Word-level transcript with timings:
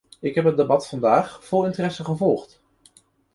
Ik 0.19 0.35
heb 0.35 0.45
het 0.45 0.57
debat 0.57 0.87
vandaag 0.87 1.43
vol 1.43 1.65
interesse 1.65 2.03
gevolgd. 2.03 2.61